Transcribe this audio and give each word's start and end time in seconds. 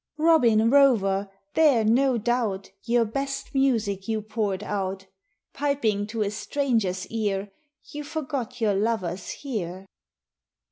Robin 0.17 0.67
rover, 0.71 1.29
there, 1.53 1.83
no 1.85 2.17
doubt, 2.17 2.71
Your 2.85 3.05
best 3.05 3.53
music 3.53 4.07
you 4.07 4.23
poured 4.23 4.63
out; 4.63 5.05
Piping 5.53 6.07
to 6.07 6.23
a 6.23 6.31
stranger's 6.31 7.05
ear, 7.11 7.51
You 7.85 8.03
forgot 8.03 8.59
your 8.59 8.73
lovers 8.73 9.29
here. 9.29 9.85